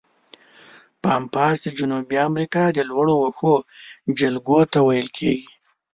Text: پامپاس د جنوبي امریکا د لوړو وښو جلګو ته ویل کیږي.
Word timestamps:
پامپاس 1.03 1.55
د 1.65 1.67
جنوبي 1.77 2.17
امریکا 2.29 2.63
د 2.71 2.79
لوړو 2.89 3.13
وښو 3.19 3.55
جلګو 4.19 4.59
ته 4.71 4.79
ویل 4.87 5.07
کیږي. 5.17 5.47